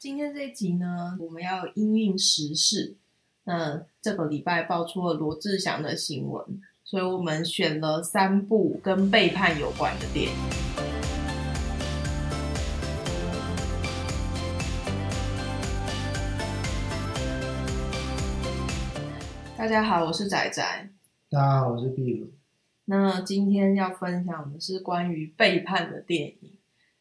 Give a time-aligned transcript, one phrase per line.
[0.00, 2.96] 今天这一集呢，我们要因应时事。
[3.42, 10.32] 那这个礼拜爆出了罗志祥的新闻，所以我们选了三部跟背叛有关的电影。
[19.56, 20.90] 大家好，我是仔仔。
[21.28, 22.30] 大家好，我是碧如。
[22.84, 26.57] 那今天要分享的是关于背叛的电影。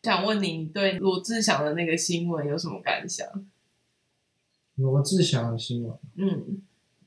[0.08, 3.28] 想问你，对罗志祥的那个新闻有什么感想？
[4.76, 6.62] 罗志祥的新闻，嗯，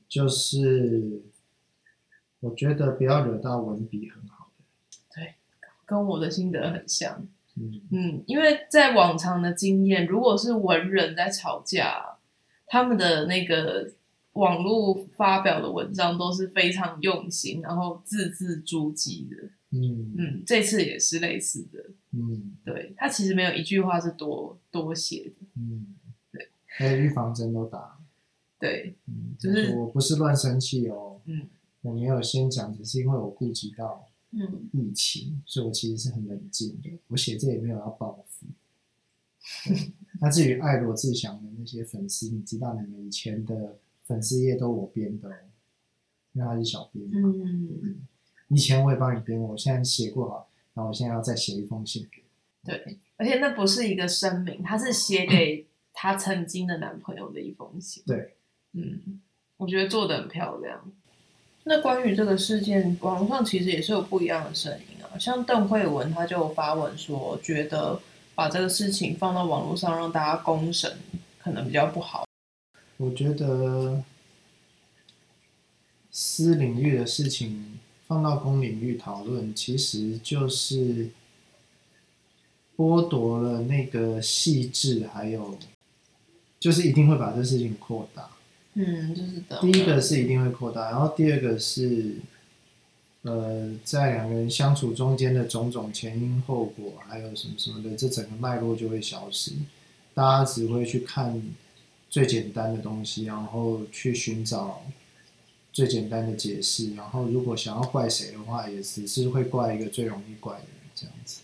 [0.07, 1.23] 就是
[2.41, 4.63] 我觉得不要惹到文笔很好的。
[5.15, 5.33] 对，
[5.83, 7.27] 跟我的心得很像。
[7.55, 12.19] 嗯嗯，因为在往常的经验，如果是文人在吵架，
[12.67, 13.91] 他们的那个
[14.33, 19.49] 网络发表的文章都是非常用心，然后字字珠玑的。
[19.71, 21.83] 嗯嗯，这次也是类似的。
[22.11, 25.45] 嗯，对，他其实没有一句话是多多写的。
[25.55, 25.95] 嗯，
[26.31, 27.99] 对，还有预防针都打。
[28.59, 31.21] 对，嗯，就是我不是乱生气哦。
[31.25, 31.49] 嗯，
[31.81, 36.99] 我没有先讲，只是因为我顾及到嗯疫情，所以我其实是很冷静的。
[37.07, 38.45] 我写这也没有要报复。
[40.21, 45.33] 那至于爱罗志祥的那些粉丝，你知道你们以前的粉丝页都我编的哦，
[46.33, 47.33] 因为他是小编嘛。
[47.33, 48.05] 嗯。
[48.49, 52.21] 以前我也帮你编，我现在写过好，然后我现在要再写一封信给。
[52.63, 58.03] 对，而且那不是一个声明，他是写给他曾经的男朋友的一封信。
[58.05, 58.35] 对，
[58.73, 59.19] 嗯，
[59.57, 60.91] 我觉得做的很漂亮。
[61.63, 67.99] 那关于这个事件，网络上其实也是有不一样的声音啊，像邓慧文他就发文说，觉得
[68.35, 70.97] 把这个事情放到网络上让大家公审，
[71.39, 72.25] 可能比较不好。
[72.97, 74.03] 我觉得
[76.11, 77.79] 私领域的事情。
[78.11, 81.11] 放到公领域讨论，其实就是
[82.75, 85.57] 剥夺了那个细致，还有
[86.59, 88.29] 就是一定会把这事情扩大。
[88.73, 89.61] 嗯，就是的。
[89.61, 92.17] 第一个是一定会扩大，然后第二个是，
[93.21, 99.53] 呃，在两个人相处中间的种种前因后果，还有什么什么的，这整个脉络就会消失。
[100.13, 101.41] 大家只会去看
[102.09, 104.83] 最简单的东西，然后去寻找。
[105.73, 111.39] 最简单的解释，然后如果想要怪谁的话，也只是会怪一个最容易怪的人这样子。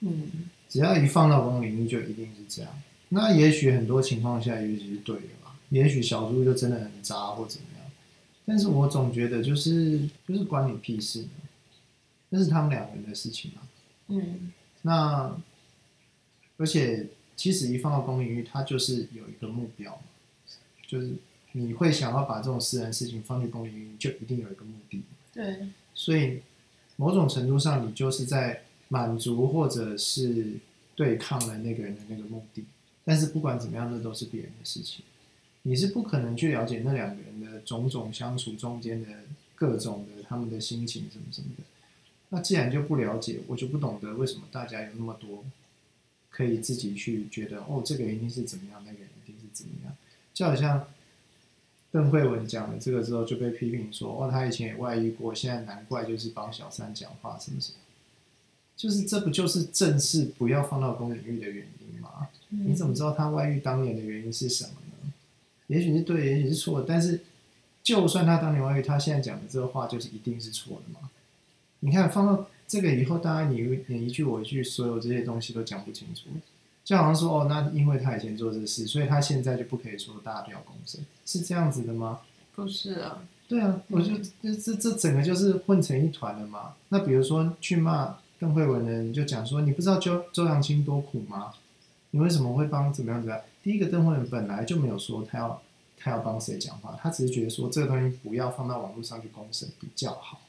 [0.00, 2.70] 嗯，只要一放到公领域，就一定是这样。
[3.08, 5.56] 那也许很多情况下，也许是对的吧。
[5.70, 7.90] 也许小猪就真的很渣或怎么样。
[8.44, 11.28] 但是我总觉得就是就是关你屁事呢，
[12.28, 13.64] 那是他们两个人的事情啊。
[14.08, 15.34] 嗯，那
[16.58, 17.06] 而且
[17.36, 19.98] 其实一放到公领域，它就是有一个目标，
[20.86, 21.14] 就是。
[21.52, 25.02] 你会想要把这种私人事情放进公领域，就一定有一个目的。
[25.34, 26.40] 对，所以
[26.96, 30.54] 某种程度上，你就是在满足或者是
[30.94, 32.64] 对抗了那个人的那个目的。
[33.04, 35.04] 但是不管怎么样，那都是别人的事情，
[35.62, 39.08] 你是不可能去了解那两个人的种种相处中间的
[39.54, 41.64] 各种的他们的心情什么什么的。
[42.30, 45.44] 那既然就不了解，我就不懂得为什么大家有那么多
[46.30, 49.94] 可以自己去觉得哦，这个一定是怎么样，那个人一定是怎么样，
[50.32, 50.88] 就好像。
[51.92, 57.72] 邓慧文讲了这个之后，就被批评说：“哦，他以前也外遇过，现在难怪就是帮小三讲话，是不是？
[58.74, 62.28] 就是这不就是正式不要放到公领域的原因吗？
[62.48, 64.70] 嗯、你怎么知道他外遇当年的原因是什么
[65.02, 65.12] 呢？
[65.66, 66.82] 也许是对，也许是错。
[66.88, 67.20] 但是，
[67.82, 71.10] 就算他当年外遇，他现在讲的这个话就是一定是错的吗？
[71.80, 76.30] 你看，放到这个以后，大家你你一句我一句，所有这些东西都讲不清楚。”
[76.84, 82.20] 就好像说哦，那因为他以前做这事，所以他现在就不可以说大调公审，是这样子的吗？
[82.54, 86.74] 不是啊，对啊，我就这这这整个就是混成一团了嘛。
[86.88, 91.52] 那比如说去骂邓慧文的人，就讲说你不知道周周扬青多苦吗？
[92.10, 93.42] 你为什么会帮怎么样怎么样？
[93.62, 95.62] 第一个邓慧文本来就没有说他要
[95.96, 100.40] 他要帮谁讲话，他只是觉得说这个东西不要放到网络上去公审比较好。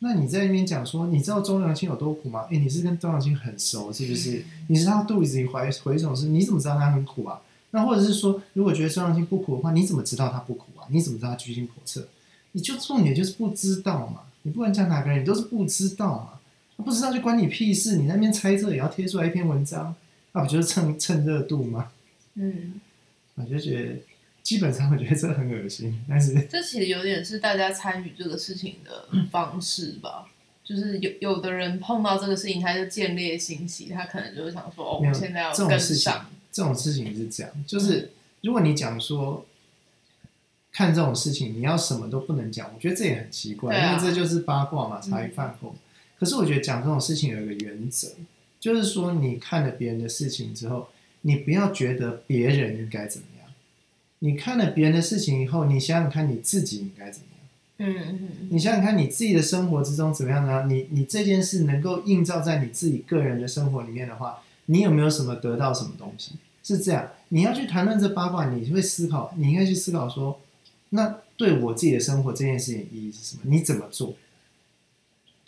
[0.00, 2.46] 那你在那边讲说，你知道周扬青有多苦吗？
[2.50, 4.44] 诶，你是跟周扬青很熟是不是？
[4.68, 7.40] 你是他肚子里怀怀这种事，你怎么知道他很苦啊？
[7.72, 10.86] 那或者是说，如果觉得周扬青不苦的话，你怎么知道他不苦啊？
[10.90, 12.06] 你怎么知道他居心叵测？
[12.52, 14.20] 你就重点就是不知道嘛。
[14.42, 16.40] 你不管讲哪个人，你都是不知道嘛。
[16.84, 17.96] 不知道就关你屁事。
[17.96, 19.94] 你那边猜测也要贴出来一篇文章，
[20.32, 21.90] 那不就是蹭蹭热度吗？
[22.34, 22.80] 嗯，
[23.34, 23.96] 我就觉得。
[24.42, 30.24] 基本上我觉得这很恶心，但是这其实有点是大家参与这个事情的方式吧。
[30.26, 30.30] 嗯、
[30.64, 39.46] 就是有有的人碰到这个事情，他就见猎心喜，他可能就是想说：“哦，我现在要跟上。”这种事情是这样，就是如果你讲说
[40.72, 45.74] 看这种事情，你要什么都不能讲，我觉得这也很奇怪，啊、因为这就是八卦嘛，茶余饭后。
[45.76, 45.78] 嗯、
[46.18, 48.08] 可是我觉得讲这种事情有一个原则，
[48.58, 50.88] 就是说你看了别人的事情之后。
[51.22, 53.37] 你不要觉得别人应该怎么样。
[54.20, 57.38] 你看了别人的事情以后，你想想看你自己应该怎么样。
[57.80, 60.66] 嗯嗯，你想想看你自己的生活之中怎么样呢？
[60.68, 66.32] 你你这件事能够映照在你自己个人的生活里面的话，你有没有什么得到什么东西？
[66.64, 70.40] 是这样，你要去谈论这八卦，你会思考，你应该去思考说，
[70.90, 73.42] 那对我自己的生活这件事情意义是什么？
[73.44, 74.14] 你怎么做？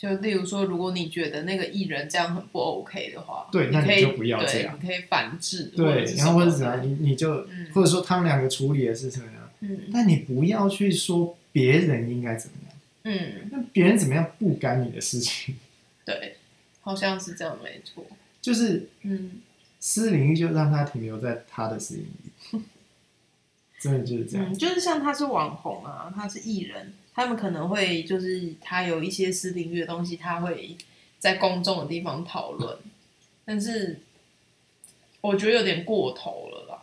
[0.01, 9.51] 就例如说，如果你觉得那个艺人这样很不 OK 的话，对，那你就不要这样，你可以反制，对，然后或者怎样，你你就、嗯、或者说他们两个处理的是怎么样？
[9.61, 11.37] 嗯，但你不要去说。
[11.53, 12.73] 别人应该怎么样？
[13.03, 15.57] 嗯，那别人怎么样不干你的事情。
[16.07, 16.37] 对，
[16.81, 18.07] 好像是这样，没错。
[18.41, 19.41] 就是，嗯，
[19.81, 22.61] 私领域就让他停留在他的私领域，
[23.83, 24.47] 真的就是这样。
[24.49, 30.75] 嗯，就是像他是网红啊，他是艺人，他们可能会就是他有一些私领域的东西，他会
[31.19, 32.79] 在公众的地方讨论，
[33.45, 34.01] 但是
[35.21, 36.83] 我觉得有点过头了啦。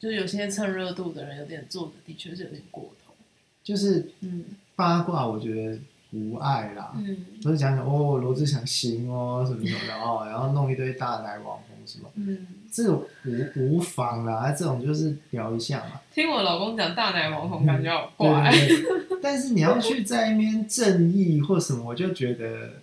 [0.00, 3.14] 就是有些蹭热度的人，有点做的的确是有点过头。
[3.62, 4.44] 就是嗯
[4.74, 5.78] 八卦，我觉得
[6.10, 16.00] 无碍啦，嗯，都是讲讲哦，罗志祥行哦，什么什么的哦，然后弄一堆大奶网红什么，嗯，这种无无妨啦，这种就是聊一下嘛。
[16.14, 18.50] 听我老公讲大奶网红，感觉好怪。
[18.50, 22.74] 对对对， 但是你要去在那边正义或什么，我就觉得，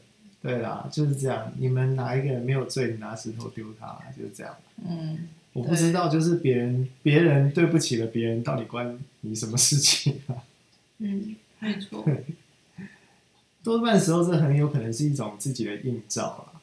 [0.41, 1.51] 对啦，就是这样。
[1.57, 4.53] 你们哪一个人没有罪，你拿石头丢他，就是这样。
[4.87, 10.35] 嗯，我不知道，就是别人别人对不起了别人，到底关你什么事情啊？
[10.99, 12.05] 嗯，没错。
[13.63, 16.56] 多半时候这很有可能是一种自己的映照啦。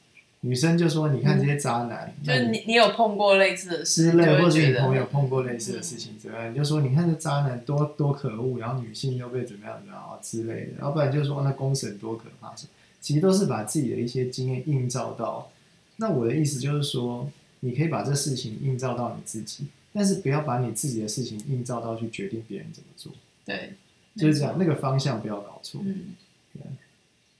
[0.46, 6.52] 女生就说：“你看这些渣男，嗯、就你你有碰过类似的事，之类，或者你朋友碰过类似的事情，怎么样？
[6.52, 10.82] 你就说你看这渣男多多可恶，然后女性又被怎么样怎么样之类的。
[10.82, 12.54] 要不然就说那公审多可怕，
[13.00, 15.50] 其实都是把自己的一些经验映照到。
[15.96, 17.30] 那我的意思就是说，
[17.60, 23.10] 你可以把这事情映照到你自己，但是不要把你自己的事情映照到去决定别人怎么做。
[23.44, 23.72] 对。
[24.16, 25.80] 就是这样，那个方向不要搞错。
[25.84, 25.94] 嗯，对，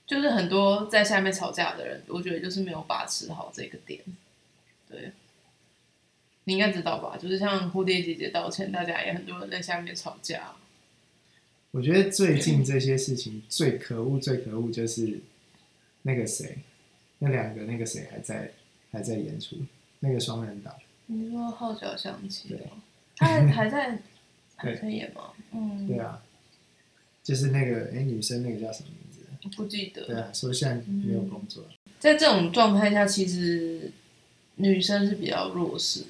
[0.07, 4.01] 就是很多在下面吵架的人，我觉得就是没有把持好这个点。
[4.89, 5.13] 对，
[6.45, 7.17] 你应该知道吧？
[7.17, 10.53] 就是像蝴蝶姐姐道歉，大家也很多人在下面吵架。
[11.71, 15.21] 我觉得最近这些事情最可恶、最可恶就是
[16.03, 16.59] 那个谁，
[17.19, 18.53] 那两个那个谁还在
[18.93, 19.57] 还在演出，
[20.01, 20.75] 那个双人档。
[21.07, 22.61] 你说号角响起，对，
[23.17, 23.99] 他还还在
[24.57, 25.33] 还在演吗？
[25.53, 26.23] 嗯，对啊。
[27.23, 29.14] 就是那个哎，女生那个叫什么名字？
[29.51, 30.07] 不记得。
[30.07, 31.65] 对啊，所以现在没有工作。
[31.99, 33.91] 在这种状态下，其实
[34.57, 36.05] 女生是比较弱势。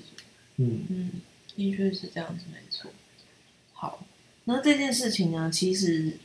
[0.57, 1.11] 嗯嗯，
[1.57, 2.91] 的确是这样子，没错。
[3.73, 4.05] 好，
[4.45, 6.17] 那这件事情呢，其实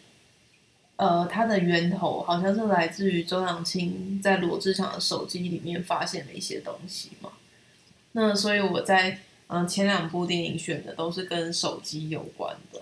[0.96, 7.32] 呃，它的源头好像是来自于周扬青在罗志祥的手机里面发现了一些东西嘛。
[8.12, 12.82] 那所以我在嗯、呃、前两部电影选的都是跟手机有关的。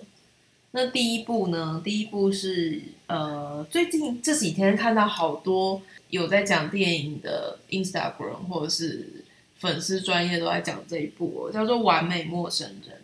[0.71, 1.81] 那第一部呢？
[1.83, 9.23] 第一部是呃，最近这几天看到好多有在讲电影的 Instagram 或者是
[9.55, 12.97] 粉丝专业都在讲这一部，叫做《完美陌生人》。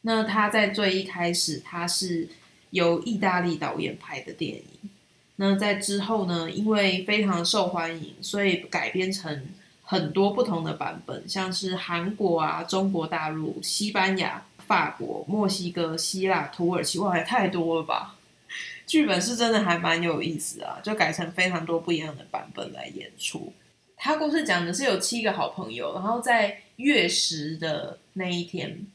[0.00, 2.28] 那他在最一开始，他是
[2.70, 4.90] 由意大利导演拍的电影。
[5.36, 9.46] 那在之后呢，因为非常受欢迎，所以改编成
[9.82, 14.42] 很多不同的版本，像是韩国啊、中国大陆、西班牙。
[14.66, 18.16] 法国、墨西哥、希腊、土耳其，哇，也太多了吧！
[18.86, 23.52] 剧本是真的还蛮有意思啊，就改成非常多不一样的版本来演出。
[23.96, 28.86] 他故事讲的是有七个好朋友，然后在月食的那一天，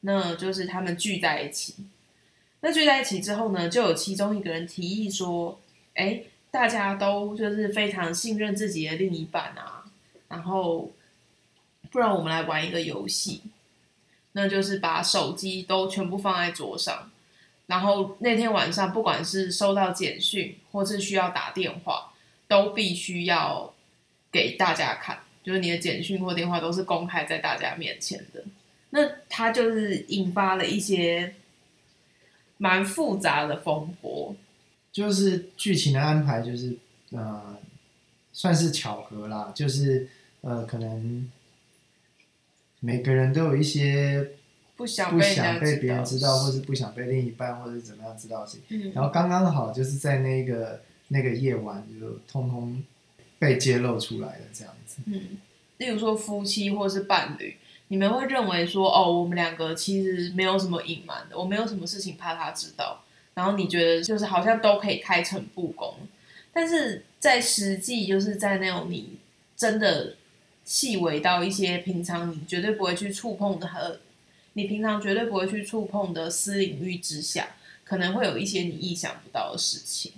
[0.00, 1.76] 那就是他们聚在一起。
[2.60, 5.60] 那聚在一起之后呢，就有其中一个人提议说
[5.94, 9.84] ：“哎，大家都就是非常信任自己的另一半啊，
[10.28, 10.90] 然后
[11.90, 13.42] 不然我们来玩一个游戏。”
[14.34, 17.10] 那就是把手机都全部放在桌上，
[17.66, 22.14] 然后那天晚上，不管是收到简讯或是需要打电话，
[22.48, 23.74] 都必须要
[24.30, 28.42] 给大家看，就是你的简讯或电话都是公开在大家面前的。
[28.88, 31.34] 那它就是引发了一些
[32.56, 34.34] 蛮复杂的风波，
[34.90, 36.78] 就是剧情的安排，就是
[37.10, 37.58] 呃，
[38.32, 40.08] 算是巧合啦，就是
[40.40, 41.30] 呃，可能。
[42.84, 44.32] 每个人都有一些
[44.76, 48.62] 不想不想被别人知道，或是不想被另一半或者怎么样知道的事情。
[48.70, 52.82] 嗯，然后刚刚好就是在那个那个夜晚，就通通
[53.38, 54.96] 被揭露出来了，这样子。
[55.06, 55.38] 嗯，
[55.76, 65.94] 例如说夫妻或是伴侣，你们会认为说，哦，我们两个其实没有什么隐瞒的，我没有什么事情怕他知道，然后你觉得就是好像都可以开诚布公，
[66.52, 69.18] 但是在实际就是在那种你
[69.56, 70.16] 真的。
[70.64, 74.00] 细微到一些平常你绝对不会去触碰的和
[74.54, 80.12] 你平常绝对不会去触碰的私领域之下，可能会有一些你意想不到的事情。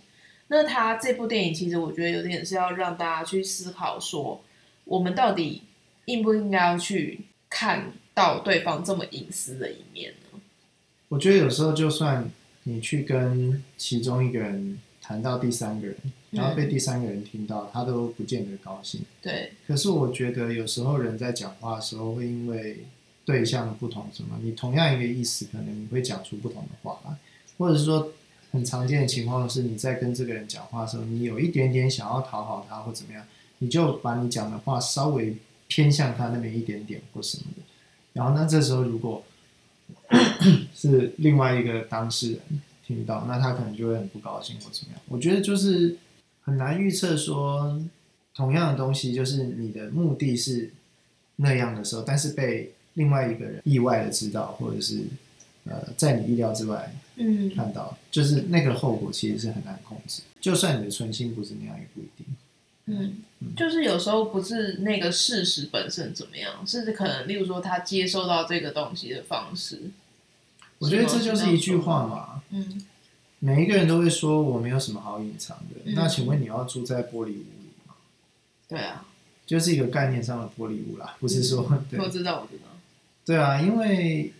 [0.48, 4.44] 那他这部电影其实我觉得有点是要让大家去思考说，
[4.84, 5.62] 我们到底
[6.04, 10.40] 应不应该要去看到对方这么隐私的一面呢？
[11.08, 12.30] 我觉得有时候就算
[12.64, 15.96] 你去跟其中一个人谈到第三个人，
[16.34, 19.00] 然后被第三个人听到，他都不见得高兴。
[19.22, 19.52] 对。
[19.66, 22.84] 可是我觉得有时候人在讲话的时候，会因为
[23.24, 27.16] 对象的不同，什么你同样一个意思，可能你会讲出不同的话来，
[27.58, 28.12] 或者是说。
[28.52, 33.26] 很常见的情况是，你在跟这个人讲话的时候，你有一点点想要讨好他或怎么样，
[33.58, 35.34] 你就把你讲的话稍微
[35.66, 37.62] 偏向他那边一点点或什么的。
[38.12, 39.24] 然后那这时候如果
[40.72, 42.40] 是另外一个当事人
[42.86, 45.02] 听到，那他可能就会很不高兴或怎么样。
[45.08, 45.96] 我觉得就是
[46.44, 47.80] 很难预测说，
[48.34, 50.70] 同样的东西，就是你的目的是
[51.36, 55.04] 那样的时候，但是被另外一个人意外的知道，或者是。
[55.66, 60.20] 呃，在你意料之外，嗯，看到就是那个后果其实是很难控制。
[60.38, 62.26] 就算你的存心不是那样，也不一定。
[62.84, 69.80] 嗯，嗯，就是有时候不是那个事实本身怎么样，甚至可能，例如说他接收到这个东西的方式。
[70.80, 72.42] 我觉得这就是一句话嘛。
[72.50, 72.84] 嗯，
[73.44, 75.80] 每一个人都会说我没有什么好隐藏的。
[75.84, 77.94] 嗯，那请问你要住在玻璃屋里吗？
[78.66, 79.06] 对啊，
[79.44, 81.66] 就是一个概念上的玻璃屋啦，不是说。
[81.70, 82.00] 嗯，对。
[82.00, 82.70] 我知道，我知道。
[83.24, 84.32] 对啊，因为。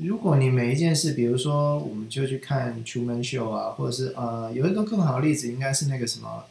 [0.00, 6.44] 如果你每一件事，比如说，我们就去看《Truman Show》啊，或者是呃，有一个更好的例子，应该是那个什么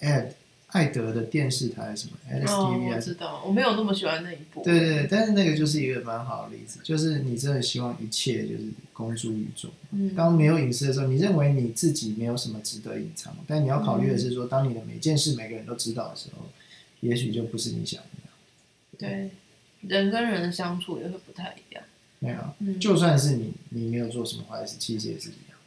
[0.00, 0.30] ，Ed
[0.76, 4.62] 艾德的电视台什么 STV 哦，我知道，我没有那么喜欢那一部。
[4.62, 9.70] 对对对，但是那个就是一个蛮好的例子，就是你真的希望一切就是公诸于众。
[9.92, 10.14] 嗯。
[10.14, 16.44] 当没有隐私的时候，你认为你自己没有什么值得隐藏，但你要考虑的是说，当你的每件事每个人都知道的时候，
[17.00, 18.08] 也许就不是你想的。
[18.98, 19.30] 对，
[19.80, 21.82] 人跟人的相处也会不太一样。
[22.18, 25.58] 没有，嗯，就算是你，你没有做什么坏事，其实也是一样。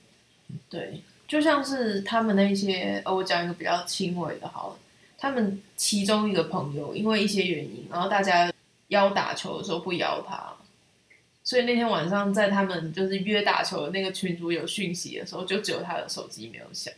[0.67, 4.79] 对，就像是他们那些，呃，我讲一个比较轻微的，好了，
[5.19, 8.51] 他们其中一个朋友因为一些原因，然后大家
[8.87, 10.55] 邀打球的时候不邀他，
[11.43, 16.93] 所以那天晚上在他们就是约打球的那个群组有讯息的时候，就只有他的手机没有响。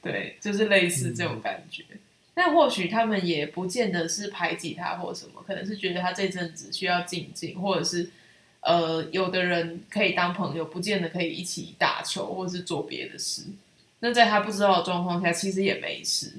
[0.00, 1.84] 对，就是类似这种感觉。
[1.90, 1.98] 嗯
[2.40, 8.08] 但或许他们也不见得是排挤他或什么，可能是觉得他这阵子需要静静，或者是
[8.60, 13.42] 呃，有的人可以当朋友，不见得可以一起打球或是做别的事。
[14.00, 16.32] 那在他不知道的状况下，其实也没事。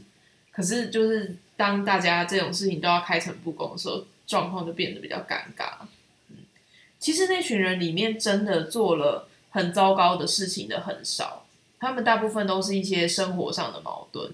[0.51, 5.74] 可是就是当大家这种事情都要开诚布公的时候，状况就变得比较尴尬。
[6.30, 6.38] 嗯，
[7.00, 11.46] 其实那群人里面真的做了很糟糕的事情的很少，
[11.80, 14.32] 他们大部分都是一些生活上的矛盾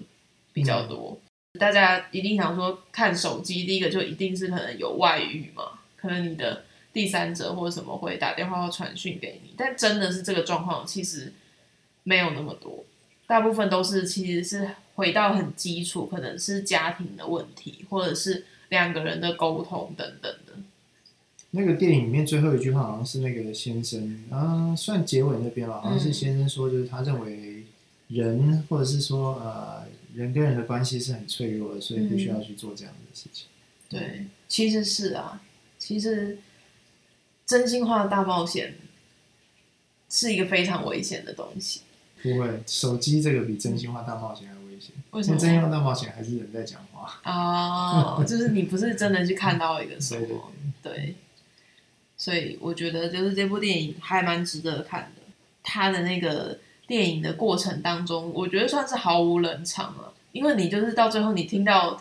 [0.52, 1.18] 比较多。
[1.22, 1.22] 嗯
[1.58, 5.78] 大家一定想说，看手机，第一个就一定是可能有外遇嘛？
[5.96, 11.32] 可能你的第三者或者什么会打电话或传讯给你，但真的是这个状况，其实
[12.02, 12.84] 没有那么多，
[13.26, 20.54] 大部分都是其实是回到很基础，可能是家庭的问题，或者是两个人的沟通等等的。
[21.50, 27.64] 那个电影里面最后一句话好像是那个先生啊，算结尾那边吧，好像是先生说，就是他认为
[28.08, 29.84] 人或者是说呃。
[30.14, 33.48] 人跟人的关系是很脆弱的，所以必须要去做这样的事情。
[33.90, 35.42] 嗯、对，其实是啊，
[35.78, 36.38] 其实
[37.44, 38.76] 真心话大冒险
[40.08, 41.82] 是一个非常危险的东西。
[42.22, 44.92] 不会，手机这个比真心话大冒险还危险。
[45.10, 45.38] 为什么？
[45.38, 50.52] 真心话大冒险还是人在讲话哦， 就是你不是真的去看到一个什么？
[50.82, 51.14] 对，对，
[52.16, 55.22] 所以我觉得就是这部电影还蛮值得看的。
[55.62, 56.58] 他的那个。
[56.88, 62.00] 电影的过程当中，我觉得算是毫无冷场了，因为你就是到最后，你听到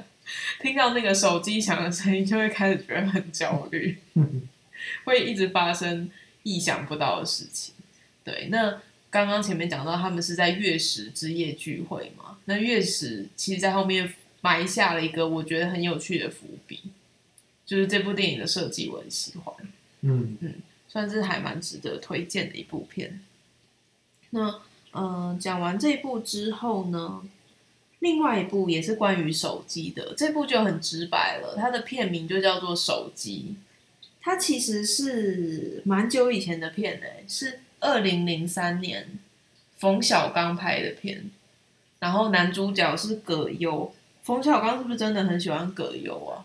[0.60, 3.96] 听到那个手机响的声音，就会开始觉得很焦虑，
[5.06, 6.10] 会一直发生
[6.42, 7.74] 意想不到的事情。
[8.22, 8.78] 对，那
[9.10, 16.80] 刚刚前面讲到他们是在月食之夜聚会嘛，那月食其实在后面埋下了一个我觉得很有趣的伏笔，
[17.64, 19.54] 就是这部电影的设计我很喜欢，
[20.02, 20.54] 嗯嗯，
[20.88, 23.20] 算是还蛮值得推荐的一部片。
[24.30, 24.60] 那
[24.92, 27.22] 嗯、呃，讲完这一部之后呢，
[28.00, 33.56] 另外一部也是关于手机的，这部就很直白了，它的片名就叫做《手机》，
[34.20, 39.18] 它其实是蛮久以前的片嘞，是二零零三年
[39.76, 41.30] 冯小刚拍的片，
[42.00, 46.44] 然后男主角是葛优，冯小刚是不是真的很喜欢葛优啊？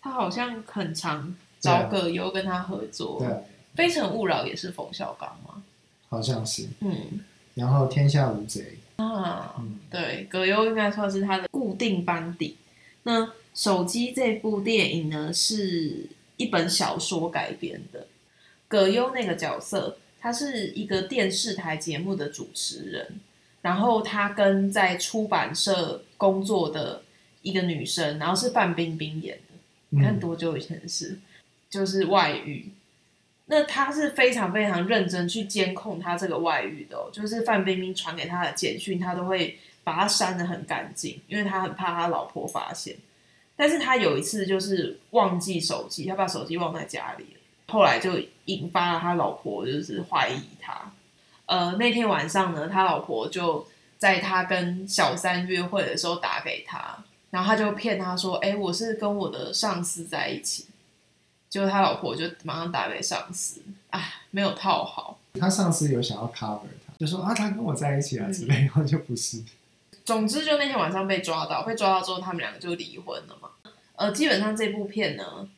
[0.00, 3.28] 他好像很常找葛优跟他合作，对，
[3.74, 5.62] 《非诚勿扰》也是冯小刚吗？
[6.08, 7.20] 好像是，嗯，
[7.54, 12.56] 然后天下无贼啊，嗯，对，葛优应该算是他的固固定班底。
[13.02, 18.06] 那手机这部电影呢，是一本小说改编的。
[18.68, 23.20] 葛优那个角色，他是一个电视台节目的主持人，
[23.62, 27.02] 然后他跟在出版社工作的
[27.42, 29.54] 一个女生，然后是范冰冰演的。
[29.90, 31.18] 你看多久以前的事？
[31.70, 32.70] 就是外遇。
[33.46, 42.96] 那他是非常非常认真去监控他这个外遇的哦，就是范冰冰传给他的简讯，他都会把它删的很干净，因为他很怕他老婆发现。
[43.54, 47.35] 但是他有一次就是忘记手机，他把手机忘在家里，
[47.68, 48.12] 后来就
[48.46, 50.92] 引发了他老婆就是怀疑他。
[51.46, 53.66] 呃，那天晚上呢，他老婆就
[53.98, 60.66] 在他跟小三约会的时候打给他，然后他就骗他说：“哎，我是跟我的上司在一起。”
[61.48, 65.18] 结果他老婆就马上打给上司，哎，没有套好。
[65.38, 69.42] 他上司有想要 cover 他，就说啊，他跟我在一起啊之类，然后就不是。
[70.04, 73.50] 总之，就那天晚上被抓到，被抓到之后，他们两个就离婚了嘛。
[73.94, 75.48] 呃，基本上这部片呢，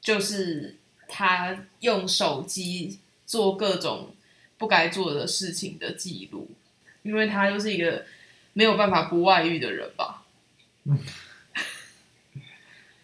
[0.00, 0.76] 就是
[1.08, 4.14] 他用手机做各种
[4.58, 6.50] 不该做的事情的记录，
[7.02, 8.04] 因为他就是一个
[8.52, 10.24] 没有办法不外遇的人吧。
[10.84, 10.98] 嗯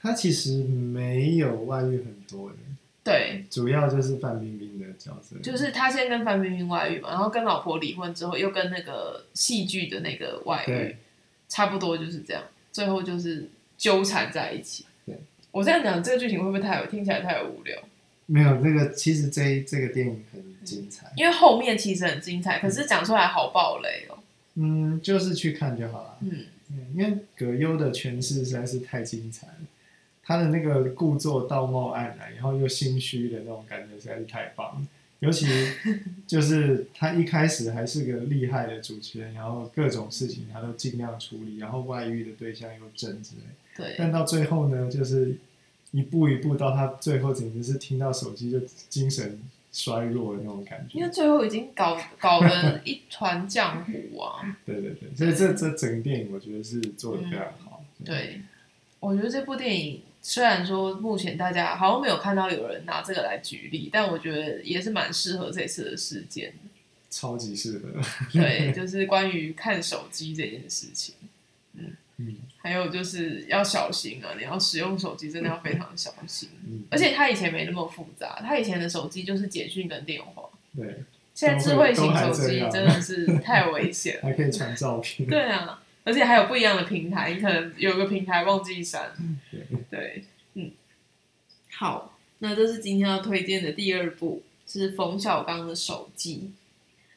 [0.00, 2.58] 他其实没有外遇很多人，
[3.04, 10.96] 对，主要就是范冰冰的角色，就是他先跟范冰冰外遇嘛，然后跟老婆离婚之后，又跟那个戏剧的那个外遇，
[11.48, 12.42] 差不多就是这样，
[12.72, 14.86] 最后就是纠缠在一起。
[15.06, 15.16] 对，
[15.52, 17.80] 我这样讲，这个剧情会不会太有听起来太无聊？
[18.26, 24.18] 没有，这个其实这这个电影很精彩，因为后面其实很精彩，可是讲出来好暴雷哦。
[24.54, 26.18] 嗯，就是去看就好了。
[26.20, 29.54] 嗯嗯，因为葛优的诠释实在是太精彩了。
[30.24, 34.86] 他的那个故作道貌岸然，然后又心虚的那种感觉实在是太棒了。
[35.18, 35.46] 尤其
[36.26, 43.42] 就是他一开始还是个厉害的主持人，然后各种事情他都尽量处理，然后外遇的对象又正之类。
[43.76, 43.94] 对。
[43.98, 45.36] 但到最后呢，就是
[45.92, 48.58] 一步一步到他最后，简直是听到手机就
[48.88, 49.40] 精神
[49.72, 50.98] 衰弱的那种感觉。
[50.98, 54.42] 因为最后已经搞搞得一团浆糊啊。
[54.66, 57.84] 对对对，所以这这整个电影我觉得是做的非常好。
[58.00, 58.40] 嗯、对，
[58.98, 60.02] 我觉得这部电影。
[60.24, 66.54] 虽然说目前大家好像没有看到有人拿这个来举例，但我觉得也是蛮适合这次的事件。
[67.10, 67.88] 超级适合。
[68.32, 71.16] 对，就是关于看手机这件事情。
[72.62, 74.30] 还有就是要小心啊！
[74.38, 76.48] 你要使用手机，真的要非常小心。
[76.64, 76.84] 嗯。
[76.90, 80.48] 而且他以前没那么复杂，他以前的手机就是简讯跟电话。
[80.76, 81.02] 对。
[81.34, 84.22] 现在智慧型手机真的是太危险了。
[84.28, 85.26] 还可以传照片。
[85.30, 85.82] 对啊。
[86.04, 89.12] 而且还有不一样的平台，你可能有个平台忘记删。
[89.50, 90.72] 对，对，嗯，
[91.76, 96.50] 好，那这是今天要推荐的第二部，是冯小刚的手机。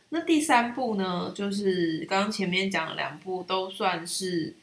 [0.10, 4.54] 那第三部呢，就是刚刚前面讲的两部都算是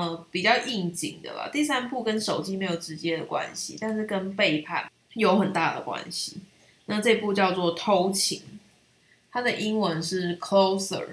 [0.00, 1.50] 呃比较应景的吧。
[1.52, 6.38] 第三部跟手机没有直接的关系，但是跟背叛有很大的关系。
[6.86, 8.38] 那这部叫做《偷情》，
[9.30, 11.06] 它的英文是 Closer。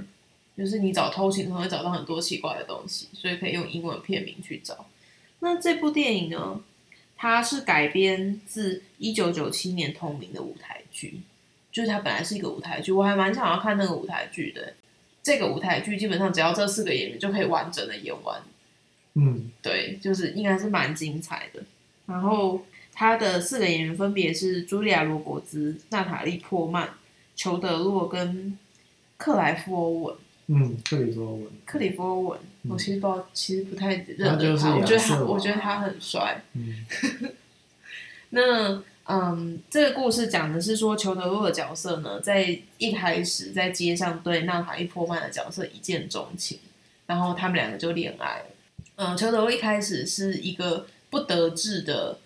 [0.58, 4.86] 就是你找偷情，可能会找到很多奇怪的东西，所以可以用英文片名去找。
[5.40, 6.62] 那这部电影呢，
[7.16, 11.22] 它是改编自一九九七年同名的舞台剧，
[11.72, 14.74] 就是它本来是一个舞台剧，我还蛮想要看那个舞台剧的。
[15.24, 18.40] 这个舞台剧基本上只要这四个演员就可以完整的演完，
[19.14, 21.64] 嗯，对，就是应该是蛮精彩的。
[22.06, 26.90] 然后他的四个演员分别是茱莉亚·罗伯兹、娜塔莉·波曼、
[27.36, 28.58] 裘德洛跟
[29.18, 30.16] 克莱夫·欧文。
[30.48, 31.48] 嗯，克里夫欧文。
[31.66, 34.70] 克里夫欧文，我其实不知道，其实不太认得他。
[34.70, 36.44] 他我觉得他，我觉得他很帅。
[36.54, 36.86] 嗯。
[38.32, 46.60] 那嗯，这个故事讲的是说，裘德洛的角色呢，在一开始在街上对娜塔莉波曼的角色一见钟情，
[47.06, 48.46] 然后他们两个就恋爱了。
[48.96, 52.20] 嗯，裘德洛一开始是一个不得志的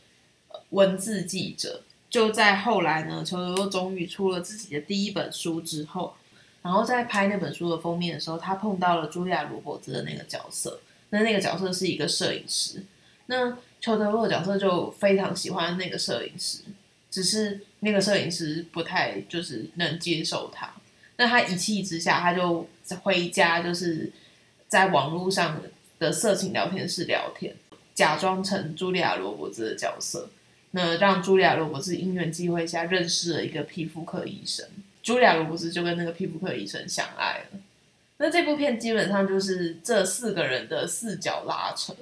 [0.69, 6.15] 文字记者，就在后来呢，裘德洛终于出了自己的第一本书之后。
[6.61, 10.79] 然后在拍那本书的封面的时候，他碰到了茱莉亚·罗伯兹的那个角色。
[11.11, 12.83] 那那个角色是一个摄影师。
[13.27, 16.63] 那裘德洛角色就非常喜欢那个摄影师，
[17.11, 20.73] 只是那个摄影师不太就是能接受他。
[21.17, 22.67] 那他一气之下，他就
[23.03, 24.11] 回家，就是
[24.67, 25.61] 在网络上
[26.05, 27.55] 的色情聊天室聊天，
[27.95, 30.29] 假装成茱莉亚·罗伯兹的角色，
[30.71, 34.63] 那让茱莉亚·罗伯兹因缘际会下认识了一个皮肤科医生。
[35.03, 37.59] 茱莉亚·罗伯兹就跟那个皮肤科医生相爱了。
[38.17, 41.93] 那这部片基本上就是这四个人的四角拉扯，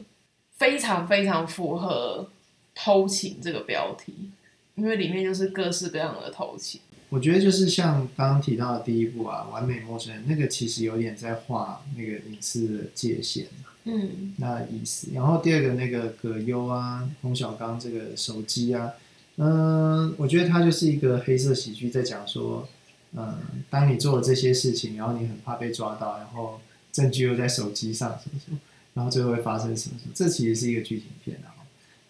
[0.57, 2.29] 非常非常符合
[2.75, 4.29] 偷情这个标题，
[4.75, 6.81] 因为里面就是各式各样的偷情。
[7.09, 13.45] 我觉得就是像刚刚提到的第一部啊，《完美陌生人》，那个其实有点在画那个隐私的界限。
[13.85, 15.09] 嗯，那意思。
[15.13, 18.93] 然后第二个那个葛优啊，冯小刚这个手机啊，
[19.37, 22.67] 嗯，我觉得它就是一个黑色喜剧，在讲说，
[23.13, 23.37] 嗯，
[23.69, 28.59] 当你做了这些事情，然后你很怕被抓到，然后证据又在手机上什么什么，
[28.93, 31.51] 然后最后会发生什么什么，这其实是一个剧情片啊。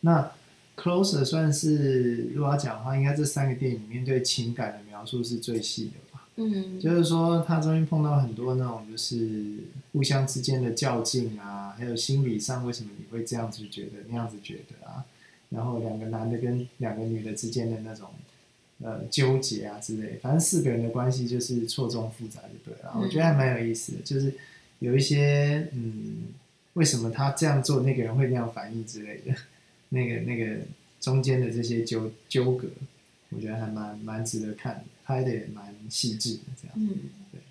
[0.02, 0.32] 那
[0.76, 6.13] Closer 算是如果要讲的话，应该这三个电影里面对情感的描述是最细的？
[6.36, 9.58] 嗯，就是说他中间碰到很多那种就是
[9.92, 15.06] 互相之间的较劲啊，还有心理上为什么你会这样子觉得那样子觉得啊，
[15.50, 18.10] 然后两个男的跟两个女的之间的那种
[18.82, 22.92] 呃纠结啊之类，反正四个人的关系就是错综复杂就对了。
[22.96, 24.34] 嗯，我觉得还蛮有意思的，就是
[24.80, 26.30] 有一些嗯，
[26.74, 29.36] 为什么他这样做，那个人会那样反应之类的。
[29.90, 30.62] 那个那个
[31.00, 32.68] 中间的这些纠纠葛，
[33.36, 36.76] 我觉得还蛮蛮值得看的，拍的也蛮细致的，这样。
[36.78, 36.90] 嗯，
[37.32, 37.42] 对。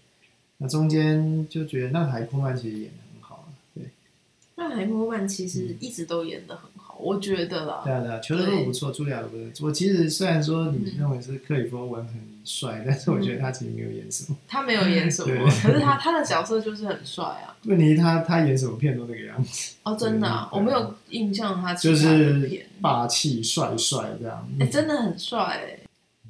[0.58, 3.90] 那中间就觉得那海波曼其实演的很好啊，对。
[4.56, 6.70] 那海波曼其实一直都演的很
[7.02, 7.82] 我觉得啦。
[7.84, 9.66] 对啊对啊，裘德洛不错，茱莉亚罗伯特。
[9.66, 14.36] 我其实虽然说你认为是克里夫文很帅，嗯、但是我觉得他其实没有演什么。
[14.46, 17.54] 他没有演什么， 可是他他的角色就是很帅啊。
[17.64, 25.78] 问题他他演什么片都那个样子哦，真的、啊，我没有印象他就是霸气帅帅这样，哎、欸，真的很帅哎，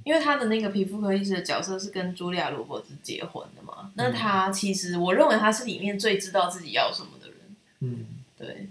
[0.05, 7.37] 因为他的那个皮肤科医师的角色是跟茱莉亚罗伯茨结婚的嘛，嗯、那他其实我认为他是里面最知道自己要什么的人，
[7.81, 8.05] 嗯，
[8.37, 8.69] 对，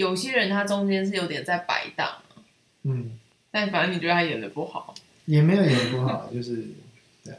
[0.00, 2.08] 有些人他中间是有点在摆荡，
[2.84, 3.18] 嗯，
[3.50, 4.94] 但反正你觉得他演的不好，
[5.26, 6.64] 也没有演不好，就是
[7.22, 7.38] 对啊，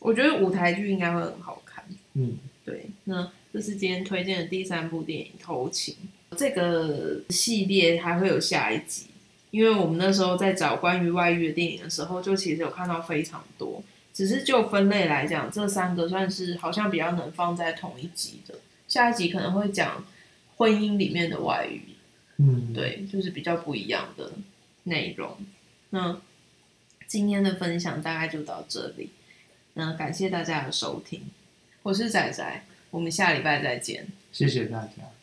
[0.00, 3.30] 我觉得舞台剧应该会很好看，嗯，对，那。
[3.54, 5.94] 这是今天推荐的第三部电影《偷情》。
[6.38, 9.08] 这个系列还会有下一集，
[9.50, 13.84] 因为我们那时候在找关于外遇的电影的时候，就其实有看到非常多。
[14.14, 18.54] 只是就分类来讲，这三个算是好像比较能放在同一集的。
[18.88, 20.02] 下一集可能会讲
[20.56, 21.82] 婚姻里面的外遇，
[22.38, 24.32] 嗯，对，就是比较不一样的
[24.84, 25.36] 内容。
[25.90, 26.20] 那
[27.06, 29.10] 今天的分享大概就到这里。
[29.74, 31.22] 那感谢大家的收听，
[31.82, 32.64] 我是仔仔。
[32.90, 34.06] 我们下礼拜再见。
[34.32, 35.21] 谢谢大家。